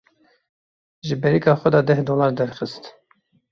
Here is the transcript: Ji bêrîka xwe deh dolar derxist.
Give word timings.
Ji 1.05 1.15
bêrîka 1.21 1.53
xwe 1.59 1.69
deh 1.87 2.01
dolar 2.07 2.31
derxist. 2.37 2.83